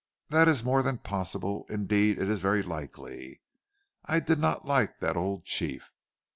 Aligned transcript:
"That 0.29 0.47
is 0.47 0.63
more 0.63 0.81
than 0.81 0.97
possible, 0.97 1.67
indeed, 1.69 2.17
it 2.19 2.27
is 2.27 2.39
very 2.39 2.63
likely. 2.63 3.39
I 4.03 4.19
did 4.19 4.39
not 4.39 4.65
like 4.65 4.99
that 4.99 5.15
old 5.15 5.45
chief. 5.45 5.91